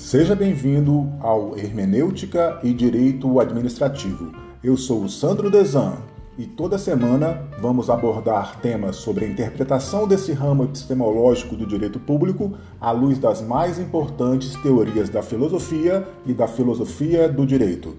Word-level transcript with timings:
Seja 0.00 0.34
bem-vindo 0.34 1.12
ao 1.20 1.56
Hermenêutica 1.58 2.58
e 2.64 2.72
Direito 2.72 3.38
Administrativo. 3.38 4.32
Eu 4.64 4.74
sou 4.74 5.04
o 5.04 5.08
Sandro 5.10 5.50
Desan 5.50 5.98
e 6.38 6.46
toda 6.46 6.78
semana 6.78 7.46
vamos 7.60 7.90
abordar 7.90 8.58
temas 8.60 8.96
sobre 8.96 9.26
a 9.26 9.28
interpretação 9.28 10.08
desse 10.08 10.32
ramo 10.32 10.64
epistemológico 10.64 11.54
do 11.54 11.66
direito 11.66 12.00
público 12.00 12.54
à 12.80 12.90
luz 12.92 13.18
das 13.18 13.42
mais 13.42 13.78
importantes 13.78 14.56
teorias 14.62 15.10
da 15.10 15.22
filosofia 15.22 16.08
e 16.24 16.32
da 16.32 16.48
filosofia 16.48 17.28
do 17.28 17.46
direito. 17.46 17.94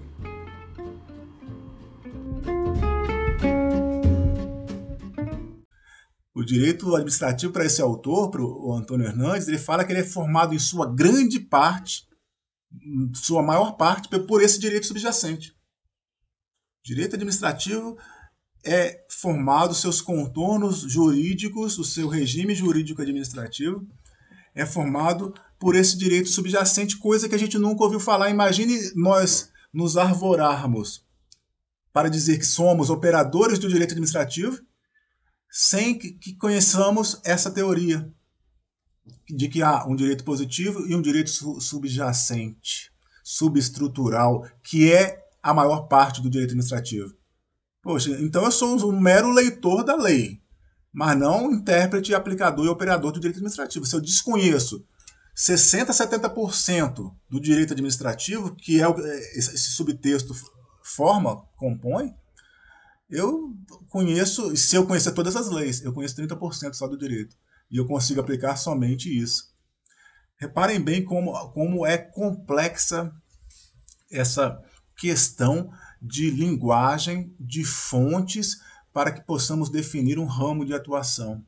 Direito 6.52 6.94
administrativo 6.94 7.50
para 7.50 7.64
esse 7.64 7.80
autor, 7.80 8.30
para 8.30 8.42
o 8.42 8.74
Antônio 8.74 9.06
Hernandes, 9.06 9.48
ele 9.48 9.58
fala 9.58 9.84
que 9.84 9.92
ele 9.92 10.00
é 10.00 10.04
formado 10.04 10.54
em 10.54 10.58
sua 10.58 10.86
grande 10.86 11.40
parte, 11.40 12.06
sua 13.14 13.42
maior 13.42 13.72
parte, 13.72 14.08
por 14.26 14.42
esse 14.42 14.60
direito 14.60 14.86
subjacente. 14.86 15.56
Direito 16.84 17.16
administrativo 17.16 17.96
é 18.62 19.02
formado, 19.08 19.74
seus 19.74 20.02
contornos 20.02 20.80
jurídicos, 20.80 21.78
o 21.78 21.84
seu 21.84 22.06
regime 22.06 22.54
jurídico 22.54 23.00
administrativo, 23.00 23.86
é 24.54 24.66
formado 24.66 25.32
por 25.58 25.74
esse 25.74 25.96
direito 25.96 26.28
subjacente, 26.28 26.98
coisa 26.98 27.30
que 27.30 27.34
a 27.34 27.38
gente 27.38 27.58
nunca 27.58 27.82
ouviu 27.82 27.98
falar. 27.98 28.28
Imagine 28.28 28.78
nós 28.94 29.50
nos 29.72 29.96
arvorarmos 29.96 31.02
para 31.94 32.10
dizer 32.10 32.38
que 32.38 32.44
somos 32.44 32.90
operadores 32.90 33.58
do 33.58 33.68
direito 33.68 33.92
administrativo 33.92 34.60
sem 35.54 35.98
que 35.98 36.34
conheçamos 36.36 37.20
essa 37.22 37.50
teoria 37.50 38.10
de 39.28 39.48
que 39.48 39.62
há 39.62 39.86
um 39.86 39.94
direito 39.94 40.24
positivo 40.24 40.86
e 40.86 40.94
um 40.94 41.02
direito 41.02 41.30
subjacente, 41.60 42.90
subestrutural, 43.22 44.48
que 44.62 44.90
é 44.90 45.22
a 45.42 45.52
maior 45.52 45.88
parte 45.88 46.22
do 46.22 46.30
direito 46.30 46.52
administrativo. 46.52 47.14
Poxa, 47.82 48.10
então 48.22 48.44
eu 48.44 48.50
sou 48.50 48.90
um 48.90 48.98
mero 48.98 49.30
leitor 49.30 49.84
da 49.84 49.94
lei, 49.94 50.40
mas 50.90 51.18
não 51.18 51.52
intérprete, 51.52 52.14
aplicador 52.14 52.64
e 52.64 52.70
operador 52.70 53.12
do 53.12 53.20
direito 53.20 53.36
administrativo. 53.36 53.84
Se 53.84 53.94
eu 53.94 54.00
desconheço 54.00 54.86
60, 55.34 55.92
70% 55.92 57.14
do 57.28 57.40
direito 57.40 57.74
administrativo, 57.74 58.54
que 58.54 58.80
é 58.80 58.88
o 58.88 58.98
esse 59.34 59.70
subtexto 59.72 60.34
forma, 60.82 61.44
compõe, 61.56 62.14
eu 63.12 63.54
conheço, 63.90 64.56
se 64.56 64.74
eu 64.74 64.86
conhecer 64.86 65.12
todas 65.12 65.36
as 65.36 65.50
leis, 65.50 65.84
eu 65.84 65.92
conheço 65.92 66.16
30% 66.16 66.72
só 66.72 66.88
do 66.88 66.96
direito. 66.96 67.36
E 67.70 67.76
eu 67.76 67.86
consigo 67.86 68.20
aplicar 68.20 68.56
somente 68.56 69.14
isso. 69.14 69.52
Reparem 70.38 70.80
bem 70.80 71.04
como, 71.04 71.32
como 71.50 71.86
é 71.86 71.98
complexa 71.98 73.14
essa 74.10 74.58
questão 74.96 75.70
de 76.00 76.30
linguagem, 76.30 77.36
de 77.38 77.64
fontes, 77.64 78.58
para 78.94 79.12
que 79.12 79.20
possamos 79.20 79.68
definir 79.68 80.18
um 80.18 80.26
ramo 80.26 80.64
de 80.64 80.72
atuação. 80.72 81.44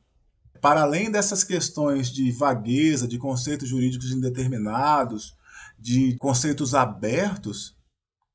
Para 0.61 0.83
além 0.83 1.09
dessas 1.09 1.43
questões 1.43 2.11
de 2.11 2.31
vagueza, 2.31 3.07
de 3.07 3.17
conceitos 3.17 3.67
jurídicos 3.67 4.11
indeterminados, 4.11 5.35
de 5.79 6.15
conceitos 6.17 6.75
abertos, 6.75 7.75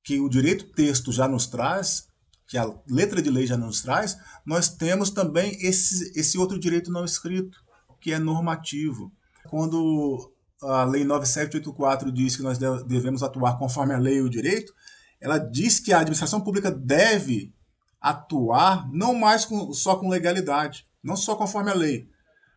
que 0.03 0.19
o 0.19 0.29
direito 0.29 0.73
texto 0.73 1.13
já 1.13 1.29
nos 1.29 1.47
traz, 1.47 2.10
que 2.51 2.59
a 2.59 2.69
letra 2.89 3.23
de 3.23 3.31
lei 3.31 3.47
já 3.47 3.57
nos 3.57 3.81
traz, 3.81 4.19
nós 4.45 4.69
temos 4.69 5.09
também 5.09 5.57
esse, 5.61 6.11
esse 6.19 6.37
outro 6.37 6.59
direito 6.59 6.91
não 6.91 7.05
escrito, 7.05 7.63
que 8.01 8.13
é 8.13 8.19
normativo. 8.19 9.13
Quando 9.49 10.33
a 10.61 10.83
Lei 10.83 11.05
9784 11.05 12.11
diz 12.11 12.35
que 12.35 12.43
nós 12.43 12.59
devemos 12.59 13.23
atuar 13.23 13.57
conforme 13.57 13.95
a 13.95 13.99
lei 13.99 14.17
e 14.17 14.23
o 14.23 14.29
direito, 14.29 14.75
ela 15.21 15.39
diz 15.39 15.79
que 15.79 15.93
a 15.93 16.01
administração 16.01 16.41
pública 16.41 16.73
deve 16.73 17.55
atuar 18.01 18.91
não 18.93 19.15
mais 19.15 19.45
com, 19.45 19.73
só 19.73 19.95
com 19.95 20.09
legalidade, 20.09 20.89
não 21.01 21.15
só 21.15 21.37
conforme 21.37 21.71
a 21.71 21.75
lei, 21.75 22.09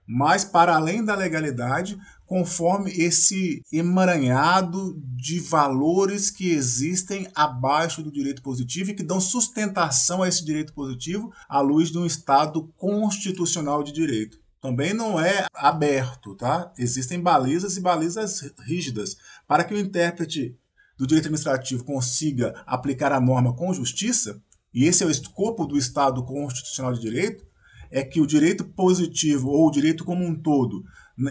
mas 0.05 0.43
para 0.43 0.75
além 0.75 1.03
da 1.03 1.15
legalidade, 1.15 1.97
conforme 2.25 2.91
esse 2.91 3.61
emaranhado 3.71 4.99
de 5.15 5.39
valores 5.39 6.29
que 6.29 6.51
existem 6.51 7.27
abaixo 7.35 8.01
do 8.01 8.11
direito 8.11 8.41
positivo 8.41 8.91
e 8.91 8.93
que 8.93 9.03
dão 9.03 9.21
sustentação 9.21 10.23
a 10.23 10.27
esse 10.27 10.43
direito 10.43 10.73
positivo 10.73 11.31
à 11.47 11.61
luz 11.61 11.91
de 11.91 11.97
um 11.97 12.05
Estado 12.05 12.73
constitucional 12.77 13.83
de 13.83 13.91
direito. 13.91 14.39
Também 14.59 14.93
não 14.93 15.19
é 15.19 15.45
aberto, 15.53 16.35
tá? 16.35 16.71
Existem 16.77 17.19
balizas 17.19 17.75
e 17.75 17.81
balizas 17.81 18.51
rígidas 18.65 19.17
para 19.45 19.63
que 19.63 19.73
o 19.73 19.79
intérprete 19.79 20.57
do 20.97 21.05
direito 21.05 21.25
administrativo 21.25 21.83
consiga 21.83 22.63
aplicar 22.65 23.11
a 23.11 23.19
norma 23.19 23.53
com 23.53 23.73
justiça, 23.73 24.41
e 24.73 24.85
esse 24.85 25.03
é 25.03 25.05
o 25.05 25.11
escopo 25.11 25.65
do 25.65 25.77
Estado 25.77 26.23
constitucional 26.23 26.93
de 26.93 27.01
direito, 27.01 27.45
é 27.93 28.03
que 28.03 28.19
o 28.19 28.25
direito 28.25 28.65
positivo 28.65 29.49
ou 29.49 29.67
o 29.67 29.71
direito 29.71 30.03
como 30.03 30.25
um 30.25 30.35
todo, 30.35 30.83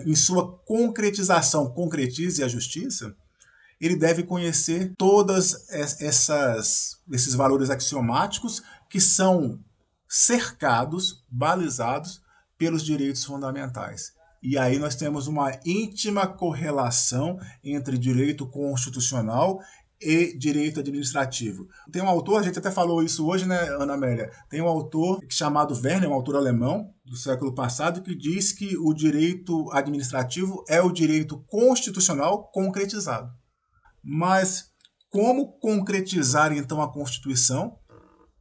em 0.06 0.14
sua 0.14 0.56
concretização, 0.58 1.68
concretize 1.68 2.40
a 2.42 2.46
justiça, 2.46 3.16
ele 3.80 3.96
deve 3.96 4.22
conhecer 4.22 4.94
todas 4.96 5.68
essas 6.00 7.00
esses 7.10 7.34
valores 7.34 7.68
axiomáticos 7.68 8.62
que 8.88 9.00
são 9.00 9.58
cercados, 10.08 11.24
balizados 11.28 12.22
pelos 12.56 12.84
direitos 12.84 13.24
fundamentais. 13.24 14.12
E 14.40 14.56
aí 14.56 14.78
nós 14.78 14.94
temos 14.94 15.26
uma 15.26 15.50
íntima 15.66 16.28
correlação 16.28 17.40
entre 17.64 17.98
direito 17.98 18.46
constitucional 18.46 19.60
e 20.02 20.36
direito 20.36 20.80
administrativo. 20.80 21.68
Tem 21.90 22.02
um 22.02 22.08
autor, 22.08 22.40
a 22.40 22.42
gente 22.42 22.58
até 22.58 22.70
falou 22.70 23.02
isso 23.02 23.26
hoje, 23.26 23.46
né, 23.46 23.58
Ana 23.78 23.94
Amélia? 23.94 24.30
Tem 24.48 24.60
um 24.60 24.68
autor 24.68 25.20
chamado 25.28 25.74
Werner, 25.74 26.10
um 26.10 26.14
autor 26.14 26.36
alemão 26.36 26.92
do 27.04 27.16
século 27.16 27.54
passado, 27.54 28.02
que 28.02 28.14
diz 28.14 28.52
que 28.52 28.76
o 28.76 28.92
direito 28.92 29.70
administrativo 29.72 30.64
é 30.68 30.80
o 30.80 30.92
direito 30.92 31.38
constitucional 31.46 32.50
concretizado. 32.50 33.32
Mas 34.02 34.72
como 35.08 35.52
concretizar 35.58 36.52
então 36.52 36.80
a 36.80 36.92
Constituição 36.92 37.78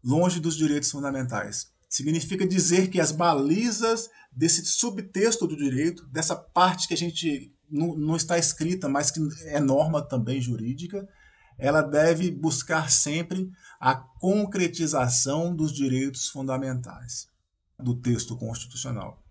longe 0.03 0.39
dos 0.39 0.55
direitos 0.55 0.89
fundamentais? 0.89 1.67
Significa 1.89 2.47
dizer 2.47 2.89
que 2.89 2.99
as 2.99 3.11
balizas 3.11 4.09
desse 4.31 4.65
subtexto 4.65 5.45
do 5.45 5.57
direito, 5.57 6.07
dessa 6.07 6.35
parte 6.35 6.87
que 6.87 6.93
a 6.93 6.97
gente 6.97 7.53
não, 7.69 7.95
não 7.95 8.15
está 8.15 8.37
escrita, 8.37 8.87
mas 8.87 9.11
que 9.11 9.19
é 9.45 9.59
norma 9.59 10.01
também 10.01 10.39
jurídica, 10.39 11.07
ela 11.61 11.83
deve 11.83 12.31
buscar 12.31 12.89
sempre 12.89 13.51
a 13.79 13.93
concretização 13.93 15.55
dos 15.55 15.71
direitos 15.71 16.27
fundamentais 16.27 17.27
do 17.77 17.95
texto 17.95 18.35
constitucional. 18.35 19.23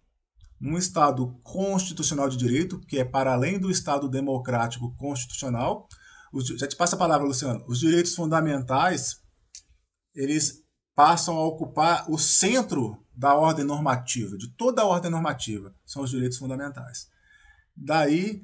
Num 0.60 0.78
Estado 0.78 1.36
constitucional 1.42 2.28
de 2.28 2.36
direito, 2.36 2.78
que 2.78 3.00
é 3.00 3.04
para 3.04 3.32
além 3.32 3.58
do 3.58 3.68
Estado 3.68 4.08
democrático 4.08 4.94
constitucional, 4.96 5.88
já 6.56 6.68
te 6.68 6.76
passa 6.76 6.94
a 6.94 6.98
palavra, 6.98 7.26
Luciano, 7.26 7.64
os 7.66 7.80
direitos 7.80 8.14
fundamentais, 8.14 9.20
eles 10.14 10.62
passam 10.94 11.36
a 11.36 11.44
ocupar 11.44 12.08
o 12.08 12.16
centro 12.16 13.04
da 13.12 13.34
ordem 13.34 13.64
normativa, 13.64 14.38
de 14.38 14.48
toda 14.54 14.82
a 14.82 14.86
ordem 14.86 15.10
normativa, 15.10 15.74
são 15.84 16.04
os 16.04 16.10
direitos 16.10 16.38
fundamentais. 16.38 17.08
Daí, 17.76 18.40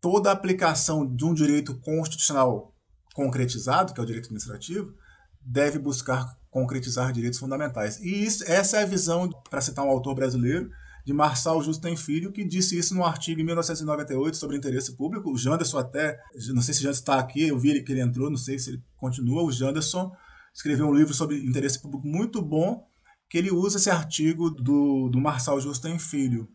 toda 0.00 0.28
a 0.28 0.32
aplicação 0.32 1.06
de 1.06 1.24
um 1.24 1.32
direito 1.32 1.78
constitucional 1.80 2.74
concretizado, 3.18 3.92
que 3.92 3.98
é 3.98 4.02
o 4.02 4.06
direito 4.06 4.26
administrativo, 4.26 4.94
deve 5.40 5.76
buscar 5.76 6.24
concretizar 6.48 7.12
direitos 7.12 7.40
fundamentais. 7.40 7.98
E 7.98 8.24
isso, 8.24 8.44
essa 8.46 8.76
é 8.76 8.84
a 8.84 8.86
visão, 8.86 9.28
para 9.50 9.60
citar 9.60 9.84
um 9.84 9.90
autor 9.90 10.14
brasileiro, 10.14 10.70
de 11.04 11.12
Marçal 11.12 11.60
Justo 11.60 11.96
Filho, 11.96 12.30
que 12.30 12.44
disse 12.44 12.78
isso 12.78 12.94
no 12.94 13.04
artigo 13.04 13.40
em 13.40 13.44
1998 13.44 14.36
sobre 14.36 14.56
interesse 14.56 14.96
público. 14.96 15.32
O 15.32 15.36
Janderson 15.36 15.78
até, 15.78 16.16
não 16.54 16.62
sei 16.62 16.74
se 16.74 16.82
Janderson 16.82 17.00
está 17.00 17.18
aqui, 17.18 17.48
eu 17.48 17.58
vi 17.58 17.82
que 17.82 17.90
ele 17.90 18.02
entrou, 18.02 18.30
não 18.30 18.36
sei 18.36 18.56
se 18.56 18.70
ele 18.70 18.84
continua. 18.96 19.42
O 19.42 19.50
Janderson 19.50 20.12
escreveu 20.54 20.86
um 20.86 20.94
livro 20.94 21.12
sobre 21.12 21.44
interesse 21.44 21.82
público 21.82 22.06
muito 22.06 22.40
bom, 22.40 22.86
que 23.28 23.36
ele 23.36 23.50
usa 23.50 23.78
esse 23.78 23.90
artigo 23.90 24.48
do, 24.48 25.08
do 25.08 25.20
Marçal 25.20 25.60
Justo 25.60 25.88
Filho 25.98 26.48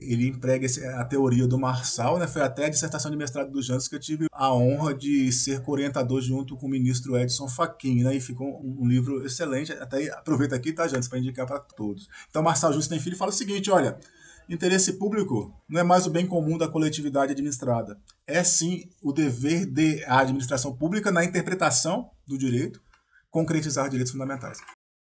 ele 0.00 0.28
emprega 0.28 0.66
a 0.96 1.04
teoria 1.04 1.46
do 1.46 1.58
Marçal, 1.58 2.18
né? 2.18 2.26
Foi 2.26 2.42
até 2.42 2.66
a 2.66 2.68
dissertação 2.68 3.10
de 3.10 3.16
mestrado 3.16 3.50
do 3.50 3.60
Janus 3.60 3.88
que 3.88 3.94
eu 3.94 4.00
tive 4.00 4.26
a 4.32 4.54
honra 4.54 4.94
de 4.94 5.32
ser 5.32 5.62
orientador 5.66 6.20
junto 6.20 6.56
com 6.56 6.66
o 6.66 6.70
ministro 6.70 7.16
Edson 7.16 7.48
Fachin, 7.48 8.02
né? 8.04 8.14
E 8.14 8.20
ficou 8.20 8.60
um, 8.64 8.86
livro 8.86 9.24
excelente. 9.24 9.72
Até 9.72 10.10
aproveita 10.10 10.54
aqui, 10.54 10.72
tá, 10.72 10.86
Janus, 10.86 11.08
para 11.08 11.18
indicar 11.18 11.46
para 11.46 11.58
todos. 11.58 12.08
Então, 12.30 12.42
Marçal 12.42 12.72
Justo 12.72 12.90
tem 12.90 13.00
filho 13.00 13.16
fala 13.16 13.30
o 13.30 13.34
seguinte, 13.34 13.70
olha, 13.70 13.98
interesse 14.48 14.94
público 14.94 15.52
não 15.68 15.80
é 15.80 15.82
mais 15.82 16.06
o 16.06 16.10
bem 16.10 16.26
comum 16.26 16.56
da 16.56 16.68
coletividade 16.68 17.32
administrada. 17.32 17.98
É 18.26 18.44
sim 18.44 18.88
o 19.02 19.12
dever 19.12 19.66
da 19.66 20.20
administração 20.20 20.74
pública 20.74 21.10
na 21.10 21.24
interpretação 21.24 22.10
do 22.26 22.38
direito 22.38 22.80
concretizar 23.30 23.88
direitos 23.88 24.12
fundamentais. 24.12 24.58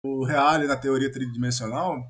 O 0.04 0.24
Reale, 0.24 0.66
na 0.66 0.76
teoria 0.76 1.10
tridimensional, 1.10 2.02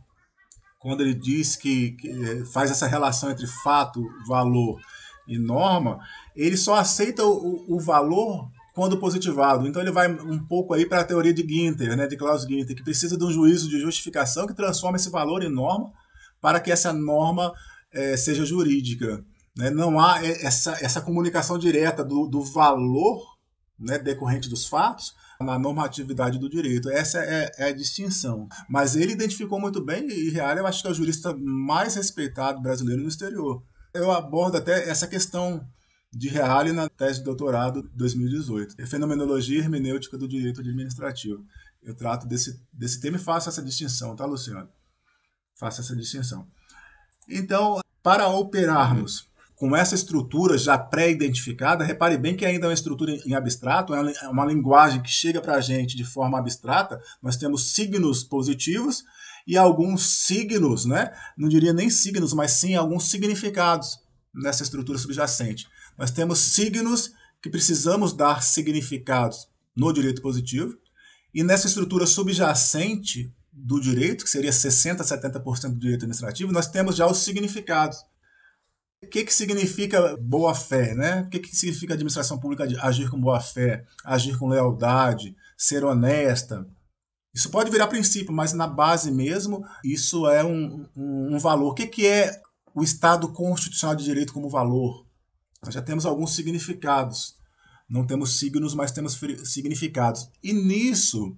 quando 0.83 1.01
ele 1.03 1.15
diz 1.15 1.55
que, 1.55 1.93
que, 1.93 2.45
faz 2.53 2.71
essa 2.71 2.89
relação 2.89 3.31
entre 3.31 3.47
fato, 3.47 4.05
valor 4.27 4.81
e 5.29 5.39
norma, 5.39 6.01
ele 6.35 6.57
só 6.57 6.75
aceita 6.75 7.25
o, 7.25 7.65
o 7.69 7.81
valor 7.81 8.51
quando 8.75 8.99
positivado. 8.99 9.67
Então 9.67 9.81
ele 9.81 9.93
vai 9.93 10.11
um 10.11 10.45
pouco 10.45 10.75
aí 10.75 10.85
para 10.85 11.01
a 11.01 11.05
teoria 11.05 11.33
de 11.33 11.47
Ginter, 11.47 11.97
né, 11.97 12.07
de 12.09 12.17
Klaus 12.17 12.43
Ginter, 12.43 12.75
que 12.75 12.83
precisa 12.83 13.17
de 13.17 13.25
um 13.25 13.31
juízo 13.31 13.69
de 13.69 13.81
justificação 13.81 14.47
que 14.47 14.55
transforma 14.55 14.97
esse 14.97 15.09
valor 15.09 15.43
em 15.45 15.49
norma 15.49 15.93
para 16.41 16.59
que 16.59 16.73
essa 16.73 16.93
norma 16.93 17.53
é, 17.93 18.17
seja 18.17 18.45
jurídica. 18.45 19.25
Né? 19.57 19.71
Não 19.71 20.01
há 20.01 20.25
essa, 20.25 20.77
essa 20.81 21.01
comunicação 21.01 21.59
direta 21.59 22.05
do, 22.05 22.27
do 22.27 22.43
valor 22.43 23.23
né, 23.79 23.99
decorrente 23.99 24.49
dos 24.49 24.67
fatos 24.67 25.15
na 25.43 25.59
normatividade 25.59 26.39
do 26.39 26.49
direito. 26.49 26.89
Essa 26.89 27.19
é, 27.19 27.51
é, 27.59 27.65
a 27.69 27.73
distinção. 27.73 28.49
Mas 28.69 28.97
ele 28.97 29.13
identificou 29.13 29.61
muito 29.61 29.85
bem, 29.85 30.09
e 30.09 30.31
Real 30.31 30.57
eu 30.57 30.67
acho 30.67 30.83
que 30.83 30.89
é 30.89 30.91
o 30.91 30.95
jurista 30.95 31.35
mais 31.37 31.95
respeitado 31.95 32.61
brasileiro 32.61 33.03
no 33.03 33.09
exterior. 33.09 33.63
Eu 33.93 34.11
abordo 34.11 34.57
até 34.57 34.89
essa 34.89 35.07
questão 35.07 35.67
de 36.13 36.29
Reale 36.29 36.73
na 36.73 36.89
tese 36.89 37.21
de 37.21 37.25
doutorado 37.25 37.83
2018. 37.95 38.75
É 38.79 38.87
Fenomenologia 38.87 39.59
e 39.59 39.61
Hermenêutica 39.61 40.19
do 40.19 40.29
Direito 40.29 40.61
Administrativo. 40.61 41.45
Eu 41.83 41.95
trato 41.95 42.27
desse, 42.27 42.63
desse 42.73 43.01
tema 43.01 43.17
e 43.17 43.21
faço 43.21 43.49
essa 43.49 43.63
distinção, 43.63 44.15
tá, 44.15 44.25
Luciano? 44.27 44.69
Faço 45.59 45.81
essa 45.81 45.97
distinção. 45.97 46.47
Então, 47.29 47.81
para 48.03 48.29
operarmos 48.29 49.29
com 49.63 49.77
essa 49.77 49.95
estrutura 49.95 50.59
já 50.59 50.77
pré-identificada, 50.77 51.85
repare 51.85 52.19
bem 52.19 52.35
que 52.35 52.45
ainda 52.45 52.67
é 52.67 52.69
uma 52.69 52.75
estrutura 52.75 53.15
em 53.25 53.33
abstrato, 53.33 53.95
é 53.95 54.29
uma 54.29 54.45
linguagem 54.45 55.01
que 55.01 55.09
chega 55.09 55.41
para 55.41 55.55
a 55.55 55.61
gente 55.61 55.97
de 55.97 56.03
forma 56.03 56.37
abstrata. 56.37 57.01
Nós 57.23 57.37
temos 57.37 57.73
signos 57.73 58.25
positivos 58.25 59.05
e 59.47 59.57
alguns 59.57 60.05
signos, 60.05 60.85
né? 60.85 61.13
não 61.39 61.49
diria 61.49 61.73
nem 61.73 61.89
signos, 61.89 62.33
mas 62.33 62.51
sim 62.51 62.75
alguns 62.75 63.09
significados 63.09 64.01
nessa 64.35 64.65
estrutura 64.65 64.99
subjacente. 64.99 65.69
Nós 65.97 66.11
temos 66.11 66.41
signos 66.41 67.13
que 67.41 67.49
precisamos 67.49 68.13
dar 68.13 68.43
significados 68.43 69.47
no 69.77 69.93
direito 69.93 70.21
positivo, 70.21 70.77
e 71.33 71.45
nessa 71.45 71.69
estrutura 71.69 72.05
subjacente 72.05 73.33
do 73.53 73.79
direito, 73.79 74.25
que 74.25 74.31
seria 74.31 74.51
60%, 74.51 75.03
70% 75.03 75.69
do 75.69 75.79
direito 75.79 76.01
administrativo, 76.01 76.51
nós 76.51 76.67
temos 76.67 76.97
já 76.97 77.07
os 77.07 77.19
significados. 77.19 77.99
O 79.03 79.07
que, 79.09 79.25
que 79.25 79.35
significa 79.35 80.17
boa-fé? 80.17 80.95
Né? 80.95 81.23
O 81.23 81.29
que, 81.29 81.41
que 81.41 81.55
significa 81.55 81.95
administração 81.95 82.39
pública 82.39 82.65
agir 82.81 83.11
com 83.11 83.21
boa-fé, 83.21 83.85
agir 84.05 84.39
com 84.39 84.49
lealdade, 84.49 85.37
ser 85.57 85.85
honesta? 85.85 86.67
Isso 87.35 87.51
pode 87.51 87.71
virar 87.71 87.89
princípio, 87.89 88.33
mas 88.33 88.53
na 88.53 88.67
base 88.67 89.11
mesmo, 89.11 89.65
isso 89.83 90.29
é 90.29 90.45
um, 90.45 90.87
um, 90.97 91.35
um 91.35 91.39
valor. 91.39 91.71
O 91.71 91.75
que, 91.75 91.87
que 91.87 92.07
é 92.07 92.41
o 92.75 92.83
Estado 92.83 93.29
constitucional 93.33 93.97
de 93.97 94.05
direito 94.05 94.33
como 94.33 94.49
valor? 94.49 95.05
Nós 95.65 95.75
já 95.75 95.83
temos 95.83 96.07
alguns 96.07 96.35
significados. 96.35 97.37
Não 97.89 98.07
temos 98.07 98.39
signos, 98.39 98.75
mas 98.75 98.93
temos 98.93 99.19
significados. 99.45 100.31
E 100.43 100.53
nisso, 100.53 101.37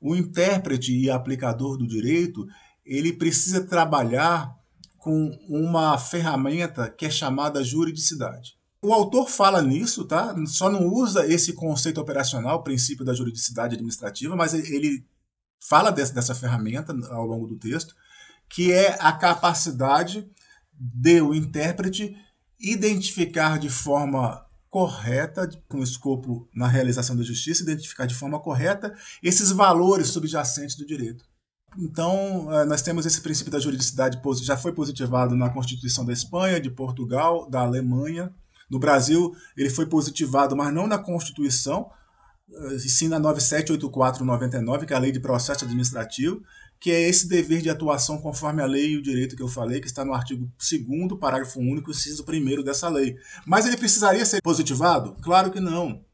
o 0.00 0.14
intérprete 0.14 0.92
e 0.92 1.10
aplicador 1.10 1.76
do 1.76 1.86
direito, 1.86 2.46
ele 2.84 3.12
precisa 3.12 3.64
trabalhar 3.66 4.54
com 5.06 5.38
uma 5.48 5.96
ferramenta 5.96 6.90
que 6.90 7.06
é 7.06 7.10
chamada 7.10 7.62
juridicidade. 7.62 8.58
O 8.82 8.92
autor 8.92 9.30
fala 9.30 9.62
nisso, 9.62 10.04
tá? 10.04 10.34
Só 10.48 10.68
não 10.68 10.88
usa 10.88 11.24
esse 11.32 11.52
conceito 11.52 12.00
operacional, 12.00 12.64
princípio 12.64 13.04
da 13.04 13.14
juridicidade 13.14 13.76
administrativa, 13.76 14.34
mas 14.34 14.52
ele 14.52 15.06
fala 15.60 15.92
dessa 15.92 16.34
ferramenta 16.34 16.92
ao 17.10 17.24
longo 17.24 17.46
do 17.46 17.56
texto, 17.56 17.94
que 18.48 18.72
é 18.72 18.98
a 19.00 19.12
capacidade 19.12 20.28
de 20.72 21.20
o 21.20 21.32
intérprete 21.32 22.16
identificar 22.58 23.60
de 23.60 23.70
forma 23.70 24.44
correta, 24.68 25.48
com 25.68 25.84
escopo 25.84 26.48
na 26.52 26.66
realização 26.66 27.14
da 27.14 27.22
justiça, 27.22 27.62
identificar 27.62 28.06
de 28.06 28.14
forma 28.16 28.40
correta 28.40 28.92
esses 29.22 29.52
valores 29.52 30.08
subjacentes 30.08 30.74
do 30.74 30.84
direito. 30.84 31.24
Então, 31.78 32.48
eh, 32.52 32.64
nós 32.64 32.82
temos 32.82 33.04
esse 33.04 33.20
princípio 33.20 33.52
da 33.52 33.58
juridicidade, 33.58 34.20
já 34.42 34.56
foi 34.56 34.72
positivado 34.72 35.36
na 35.36 35.50
Constituição 35.50 36.04
da 36.04 36.12
Espanha, 36.12 36.60
de 36.60 36.70
Portugal, 36.70 37.48
da 37.48 37.60
Alemanha. 37.60 38.32
No 38.70 38.78
Brasil, 38.78 39.34
ele 39.56 39.70
foi 39.70 39.86
positivado, 39.86 40.56
mas 40.56 40.72
não 40.72 40.86
na 40.86 40.98
Constituição, 40.98 41.90
eh, 42.52 42.78
sim 42.78 43.08
na 43.08 43.20
978499, 43.20 44.86
que 44.86 44.92
é 44.92 44.96
a 44.96 45.00
Lei 45.00 45.12
de 45.12 45.20
Processo 45.20 45.64
Administrativo, 45.64 46.42
que 46.78 46.90
é 46.90 47.08
esse 47.08 47.28
dever 47.28 47.62
de 47.62 47.70
atuação 47.70 48.18
conforme 48.18 48.62
a 48.62 48.66
lei 48.66 48.92
e 48.92 48.96
o 48.96 49.02
direito 49.02 49.36
que 49.36 49.42
eu 49.42 49.48
falei, 49.48 49.80
que 49.80 49.86
está 49.86 50.04
no 50.04 50.12
artigo 50.12 50.50
2 50.58 51.18
parágrafo 51.18 51.58
único, 51.58 51.90
inciso 51.90 52.24
1 52.28 52.62
dessa 52.62 52.88
lei. 52.88 53.16
Mas 53.46 53.66
ele 53.66 53.76
precisaria 53.76 54.24
ser 54.24 54.42
positivado? 54.42 55.16
Claro 55.22 55.50
que 55.50 55.60
não. 55.60 56.04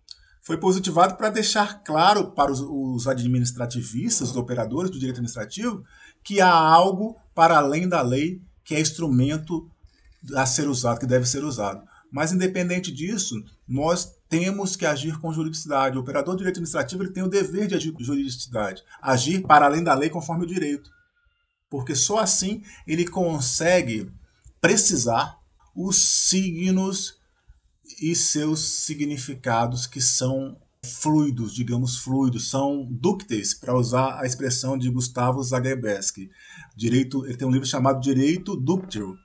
Foi 0.43 0.57
positivado 0.57 1.15
para 1.15 1.31
deixar 1.31 1.85
claro 1.85 2.33
para 2.33 2.51
os, 2.51 2.61
os 2.61 3.07
administrativistas, 3.07 4.31
os 4.31 4.37
operadores 4.37 4.91
do 4.91 4.99
direito 4.99 5.19
administrativo, 5.19 5.85
que 6.23 6.41
há 6.41 6.53
algo 6.53 7.17
para 7.33 7.57
além 7.57 7.89
da 7.89 8.03
lei 8.03 8.43
que 8.65 8.75
é 8.75 8.81
instrumento 8.81 9.71
a 10.35 10.45
ser 10.45 10.69
usado, 10.69 10.99
que 10.99 11.07
deve 11.07 11.27
ser 11.27 11.45
usado. 11.45 11.85
Mas, 12.11 12.33
independente 12.33 12.93
disso, 12.93 13.43
nós 13.67 14.17
temos 14.29 14.77
que 14.77 14.85
agir 14.85 15.19
com 15.19 15.33
juridicidade. 15.33 15.97
O 15.97 16.01
operador 16.01 16.35
de 16.35 16.39
direito 16.39 16.57
administrativo 16.57 17.05
ele 17.05 17.13
tem 17.13 17.23
o 17.23 17.29
dever 17.29 17.69
de 17.69 17.75
agir 17.75 17.93
com 17.93 18.03
juridicidade, 18.03 18.83
agir 19.01 19.43
para 19.43 19.65
além 19.67 19.83
da 19.83 19.95
lei 19.95 20.11
conforme 20.11 20.45
o 20.45 20.49
direito. 20.49 20.91
Porque 21.71 21.95
só 21.95 22.19
assim 22.19 22.63
ele 22.87 23.07
consegue 23.07 24.11
precisar 24.61 25.39
os 25.75 25.97
signos 25.97 27.22
e 28.01 28.15
seus 28.15 28.61
significados 28.61 29.87
que 29.87 30.01
são 30.01 30.57
fluidos, 30.85 31.55
digamos 31.55 31.99
fluidos, 31.99 32.51
são 32.51 32.87
dúcteis, 32.91 33.55
para 33.55 33.77
usar 33.77 34.21
a 34.21 34.27
expressão 34.27 34.77
de 34.77 34.91
Gustavo 34.91 35.43
Zagrebski. 35.43 36.31
Direito, 36.77 37.25
ele 37.25 37.37
tem 37.37 37.47
um 37.47 37.53
livro 37.53 37.67
chamado 37.67 38.01
Direito 38.01 38.57
Dúctil, 38.57 39.17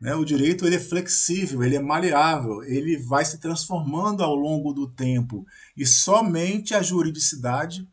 né? 0.00 0.14
O 0.14 0.24
direito 0.24 0.66
ele 0.66 0.76
é 0.76 0.80
flexível, 0.80 1.62
ele 1.62 1.76
é 1.76 1.80
maleável, 1.80 2.62
ele 2.64 2.96
vai 2.96 3.24
se 3.24 3.38
transformando 3.38 4.22
ao 4.22 4.34
longo 4.34 4.72
do 4.72 4.88
tempo 4.88 5.46
e 5.76 5.86
somente 5.86 6.74
a 6.74 6.82
juridicidade 6.82 7.86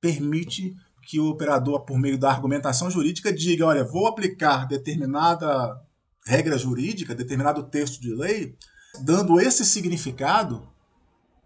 permite 0.00 0.76
que 1.02 1.18
o 1.18 1.28
operador, 1.28 1.80
por 1.80 1.98
meio 1.98 2.18
da 2.18 2.30
argumentação 2.30 2.90
jurídica, 2.90 3.32
diga: 3.32 3.66
olha, 3.66 3.84
vou 3.84 4.06
aplicar 4.06 4.66
determinada 4.66 5.80
regra 6.26 6.56
jurídica, 6.56 7.14
determinado 7.14 7.62
texto 7.64 8.00
de 8.00 8.14
lei, 8.14 8.54
dando 8.98 9.40
esse 9.40 9.64
significado 9.64 10.68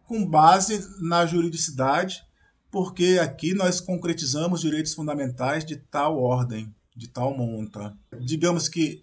com 0.06 0.24
base 0.26 0.86
na 1.00 1.26
juridicidade, 1.26 2.24
porque 2.70 3.18
aqui 3.22 3.54
nós 3.54 3.80
concretizamos 3.80 4.60
direitos 4.60 4.94
fundamentais 4.94 5.64
de 5.64 5.76
tal 5.76 6.18
ordem, 6.18 6.74
de 6.94 7.08
tal 7.08 7.36
monta. 7.36 7.96
Digamos 8.20 8.68
que 8.68 9.02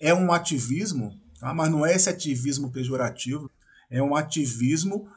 é 0.00 0.12
um 0.12 0.32
ativismo, 0.32 1.18
tá? 1.38 1.54
mas 1.54 1.70
não 1.70 1.86
é 1.86 1.94
esse 1.94 2.08
ativismo 2.08 2.70
pejorativo, 2.70 3.50
é 3.90 4.02
um 4.02 4.16
ativismo 4.16 5.08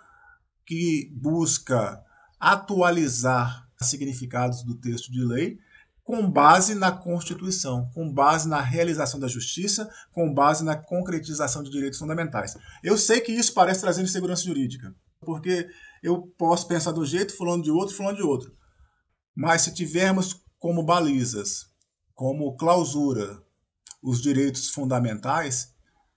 que 0.66 1.12
busca 1.14 2.04
atualizar 2.40 3.68
significados 3.82 4.64
do 4.64 4.76
texto 4.76 5.12
de 5.12 5.24
lei 5.24 5.60
com 6.06 6.30
base 6.30 6.76
na 6.76 6.92
Constituição, 6.92 7.90
com 7.92 8.14
base 8.14 8.48
na 8.48 8.62
realização 8.62 9.20
da 9.20 9.28
justiça, 9.28 9.90
com 10.14 10.32
base 10.32 10.64
na 10.64 10.76
concretização 10.78 11.64
de 11.64 11.72
direitos 11.72 11.98
fundamentais. 11.98 12.56
Eu 12.84 12.96
sei 12.96 13.20
que 13.20 13.32
isso 13.32 13.56
parece 13.56 13.82
trazer 13.82 14.04
insegurança 14.04 14.44
jurídica, 14.44 14.96
porque 15.22 15.68
eu 16.04 16.22
posso 16.38 16.68
pensar 16.68 16.92
de 16.92 17.00
um 17.00 17.06
jeito, 17.06 17.36
falando 17.36 17.64
de 17.64 17.72
outro, 17.72 17.96
falando 17.96 18.18
de 18.18 18.22
outro. 18.22 18.56
Mas 19.36 19.64
se 19.64 19.74
tivermos 19.74 20.46
como 20.60 20.84
balizas, 20.84 21.66
como 22.14 22.56
clausura, 22.56 23.42
os 24.02 24.22
direitos 24.22 24.70
fundamentais, 24.70 25.74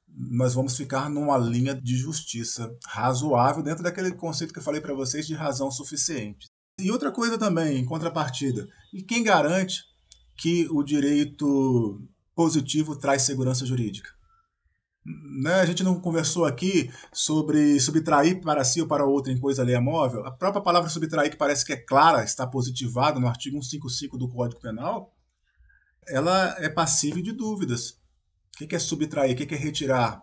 nós 0.07 0.53
vamos 0.53 0.77
ficar 0.77 1.09
numa 1.09 1.39
linha 1.39 1.75
de 1.75 1.97
justiça 1.97 2.71
razoável 2.87 3.63
dentro 3.63 3.83
daquele 3.83 4.13
conceito 4.13 4.53
que 4.53 4.59
eu 4.59 4.63
falei 4.63 4.83
para 4.83 4.93
vocês 4.93 5.27
de 5.27 5.33
razão 5.33 5.71
suficiente. 5.71 6.48
E 6.81 6.93
outra 6.93 7.11
coisa 7.11 7.37
também, 7.37 7.79
em 7.79 7.85
contrapartida, 7.85 8.69
e 8.93 9.03
quem 9.03 9.25
garante 9.25 9.83
que 10.37 10.69
o 10.71 10.85
direito 10.85 12.01
positivo 12.37 12.97
traz 12.97 13.23
segurança 13.23 13.67
jurídica? 13.67 14.11
Né? 15.43 15.55
A 15.55 15.67
gente 15.67 15.83
não 15.83 16.01
conversou 16.01 16.45
aqui 16.45 16.89
sobre 17.13 17.81
subtrair 17.81 18.41
para 18.41 18.63
si 18.63 18.81
ou 18.81 18.87
para 18.87 19.05
outro 19.05 19.33
em 19.33 19.41
coisa 19.41 19.63
alheia 19.63 19.81
móvel. 19.81 20.25
A 20.25 20.31
própria 20.31 20.63
palavra 20.63 20.89
subtrair, 20.89 21.31
que 21.31 21.37
parece 21.37 21.65
que 21.65 21.73
é 21.73 21.77
clara, 21.77 22.23
está 22.23 22.47
positivada 22.47 23.19
no 23.19 23.27
artigo 23.27 23.61
155 23.61 24.17
do 24.17 24.29
Código 24.29 24.61
Penal, 24.61 25.13
ela 26.07 26.55
é 26.59 26.69
passível 26.69 27.23
de 27.23 27.33
dúvidas. 27.33 27.99
O 28.55 28.67
que 28.67 28.77
é 28.77 28.79
subtrair? 28.79 29.35
O 29.35 29.37
que 29.37 29.53
é 29.53 29.59
retirar? 29.59 30.23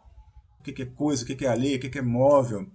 O 0.59 0.63
que 0.63 0.81
é 0.81 0.85
coisa? 0.85 1.23
O 1.23 1.27
que 1.27 1.45
é 1.45 1.49
alheia? 1.49 1.77
O 1.77 1.79
que 1.79 1.99
é 1.99 2.01
móvel? 2.01 2.71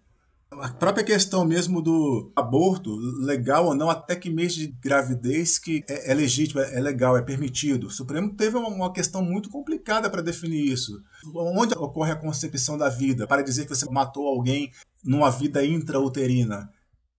A 0.53 0.69
própria 0.69 1.05
questão 1.05 1.45
mesmo 1.45 1.81
do 1.81 2.33
aborto, 2.35 2.97
legal 2.97 3.67
ou 3.67 3.75
não, 3.75 3.89
até 3.89 4.17
que 4.17 4.29
mês 4.29 4.53
de 4.53 4.67
gravidez 4.67 5.59
que 5.59 5.85
é, 5.89 6.11
é 6.11 6.15
legítimo, 6.15 6.61
é, 6.61 6.75
é 6.77 6.81
legal, 6.81 7.17
é 7.17 7.23
permitido. 7.23 7.87
O 7.87 7.91
Supremo 7.91 8.35
teve 8.35 8.57
uma, 8.57 8.69
uma 8.69 8.93
questão 8.93 9.23
muito 9.23 9.49
complicada 9.49 10.11
para 10.11 10.21
definir 10.21 10.65
isso. 10.65 11.01
Onde 11.35 11.75
ocorre 11.75 12.11
a 12.11 12.17
concepção 12.17 12.77
da 12.77 12.89
vida? 12.89 13.29
Para 13.29 13.43
dizer 13.43 13.65
que 13.65 13.75
você 13.75 13.89
matou 13.89 14.27
alguém 14.27 14.73
numa 15.05 15.31
vida 15.31 15.65
intrauterina. 15.65 16.69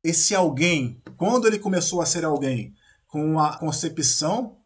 Esse 0.03 0.35
alguém, 0.35 1.01
quando 1.15 1.47
ele 1.47 1.57
começou 1.57 2.01
a 2.01 2.05
ser 2.05 2.25
alguém? 2.25 2.73
Com 3.07 3.39
a 3.39 3.57
concepção 3.57 4.57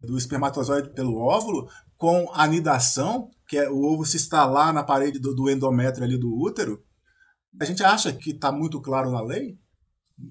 do 0.00 0.16
espermatozoide 0.16 0.88
pelo 0.90 1.18
óvulo, 1.18 1.68
com 1.98 2.30
a 2.32 2.44
anidação, 2.44 3.30
que 3.46 3.58
é 3.58 3.68
o 3.68 3.82
ovo 3.82 4.06
se 4.06 4.16
instalar 4.16 4.72
na 4.72 4.82
parede 4.82 5.18
do, 5.18 5.34
do 5.34 5.50
endométrio 5.50 6.04
ali 6.04 6.16
do 6.16 6.34
útero, 6.34 6.82
a 7.60 7.64
gente 7.64 7.82
acha 7.82 8.12
que 8.12 8.30
está 8.30 8.52
muito 8.52 8.80
claro 8.80 9.10
na 9.10 9.20
lei, 9.20 9.58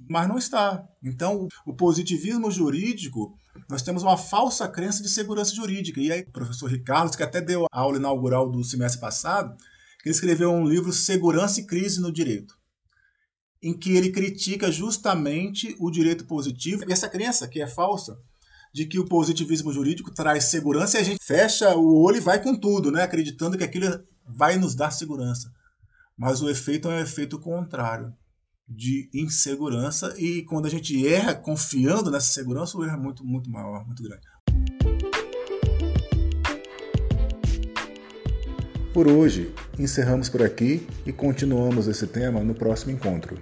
mas 0.09 0.27
não 0.27 0.37
está. 0.37 0.83
Então, 1.03 1.47
o 1.65 1.73
positivismo 1.73 2.49
jurídico, 2.49 3.37
nós 3.69 3.81
temos 3.81 4.03
uma 4.03 4.17
falsa 4.17 4.67
crença 4.67 5.03
de 5.03 5.09
segurança 5.09 5.53
jurídica. 5.53 5.99
E 5.99 6.11
aí, 6.11 6.21
o 6.21 6.31
professor 6.31 6.69
Ricardo, 6.69 7.15
que 7.15 7.23
até 7.23 7.41
deu 7.41 7.65
a 7.71 7.79
aula 7.79 7.97
inaugural 7.97 8.49
do 8.49 8.63
semestre 8.63 8.99
passado, 8.99 9.55
ele 10.03 10.13
escreveu 10.13 10.51
um 10.51 10.67
livro 10.67 10.93
Segurança 10.93 11.59
e 11.59 11.65
Crise 11.65 11.99
no 11.99 12.11
Direito, 12.11 12.55
em 13.61 13.77
que 13.77 13.95
ele 13.95 14.11
critica 14.11 14.71
justamente 14.71 15.75
o 15.79 15.89
direito 15.89 16.25
positivo 16.25 16.83
e 16.87 16.93
essa 16.93 17.09
crença 17.09 17.47
que 17.47 17.59
é 17.59 17.67
falsa 17.67 18.17
de 18.71 18.85
que 18.85 18.99
o 18.99 19.05
positivismo 19.05 19.71
jurídico 19.71 20.13
traz 20.13 20.45
segurança 20.45 20.97
e 20.97 21.01
a 21.01 21.03
gente 21.03 21.23
fecha 21.23 21.75
o 21.75 22.03
olho 22.03 22.17
e 22.17 22.19
vai 22.19 22.43
com 22.43 22.55
tudo, 22.55 22.91
né? 22.91 23.03
acreditando 23.03 23.57
que 23.57 23.63
aquilo 23.63 24.03
vai 24.27 24.57
nos 24.57 24.75
dar 24.75 24.91
segurança. 24.91 25.51
Mas 26.17 26.41
o 26.41 26.49
efeito 26.49 26.87
é 26.87 26.95
um 26.95 26.99
efeito 26.99 27.37
contrário 27.37 28.13
de 28.67 29.09
insegurança 29.13 30.13
e 30.17 30.43
quando 30.43 30.65
a 30.65 30.69
gente 30.69 31.05
erra 31.05 31.35
confiando 31.35 32.09
nessa 32.09 32.27
segurança, 32.27 32.77
o 32.77 32.83
erro 32.85 32.95
é 32.95 32.97
muito, 32.97 33.25
muito 33.25 33.49
maior, 33.51 33.85
muito 33.85 34.01
grande. 34.01 34.23
Por 38.93 39.09
hoje, 39.09 39.53
encerramos 39.77 40.29
por 40.29 40.41
aqui 40.41 40.87
e 41.05 41.11
continuamos 41.11 41.85
esse 41.87 42.07
tema 42.07 42.41
no 42.41 42.55
próximo 42.55 42.93
encontro. 42.93 43.37